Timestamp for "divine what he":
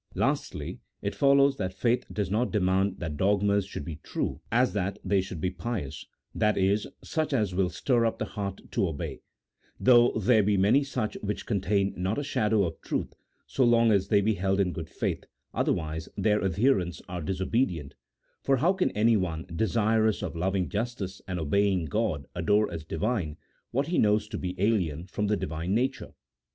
22.83-23.99